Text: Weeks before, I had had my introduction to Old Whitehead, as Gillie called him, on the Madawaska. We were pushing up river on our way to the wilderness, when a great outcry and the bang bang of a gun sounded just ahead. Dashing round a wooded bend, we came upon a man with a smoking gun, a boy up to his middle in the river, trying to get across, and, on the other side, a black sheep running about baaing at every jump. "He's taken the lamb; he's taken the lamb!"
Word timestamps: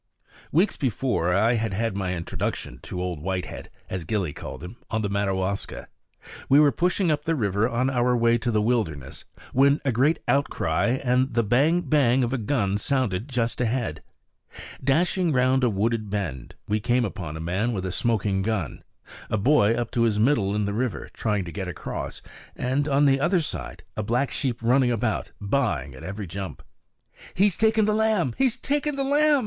Weeks 0.51 0.77
before, 0.77 1.31
I 1.31 1.53
had 1.53 1.73
had 1.75 1.95
my 1.95 2.15
introduction 2.15 2.79
to 2.81 2.99
Old 2.99 3.19
Whitehead, 3.21 3.69
as 3.87 4.03
Gillie 4.03 4.33
called 4.33 4.63
him, 4.63 4.77
on 4.89 5.03
the 5.03 5.09
Madawaska. 5.09 5.87
We 6.49 6.59
were 6.59 6.71
pushing 6.71 7.11
up 7.11 7.27
river 7.27 7.69
on 7.69 7.87
our 7.87 8.17
way 8.17 8.39
to 8.39 8.49
the 8.49 8.63
wilderness, 8.63 9.25
when 9.53 9.79
a 9.85 9.91
great 9.91 10.17
outcry 10.27 10.97
and 11.03 11.31
the 11.35 11.43
bang 11.43 11.81
bang 11.81 12.23
of 12.23 12.33
a 12.33 12.39
gun 12.39 12.79
sounded 12.79 13.27
just 13.29 13.61
ahead. 13.61 14.01
Dashing 14.83 15.33
round 15.33 15.63
a 15.63 15.69
wooded 15.69 16.09
bend, 16.09 16.55
we 16.67 16.79
came 16.79 17.05
upon 17.05 17.37
a 17.37 17.39
man 17.39 17.71
with 17.71 17.85
a 17.85 17.91
smoking 17.91 18.41
gun, 18.41 18.83
a 19.29 19.37
boy 19.37 19.75
up 19.75 19.91
to 19.91 20.01
his 20.01 20.19
middle 20.19 20.55
in 20.55 20.65
the 20.65 20.73
river, 20.73 21.09
trying 21.13 21.45
to 21.45 21.51
get 21.51 21.67
across, 21.67 22.23
and, 22.55 22.87
on 22.87 23.05
the 23.05 23.19
other 23.19 23.39
side, 23.39 23.83
a 23.95 24.01
black 24.01 24.31
sheep 24.31 24.63
running 24.63 24.89
about 24.89 25.31
baaing 25.39 25.93
at 25.93 26.01
every 26.03 26.25
jump. 26.25 26.63
"He's 27.35 27.55
taken 27.55 27.85
the 27.85 27.93
lamb; 27.93 28.33
he's 28.39 28.57
taken 28.57 28.95
the 28.95 29.03
lamb!" 29.03 29.39